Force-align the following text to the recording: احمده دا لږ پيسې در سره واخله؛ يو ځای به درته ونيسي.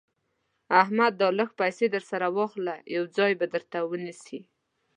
احمده 0.81 1.17
دا 1.21 1.27
لږ 1.39 1.49
پيسې 1.59 1.85
در 1.93 2.03
سره 2.11 2.27
واخله؛ 2.37 2.75
يو 2.95 3.03
ځای 3.17 3.31
به 3.39 3.45
درته 3.53 3.77
ونيسي. 3.83 4.39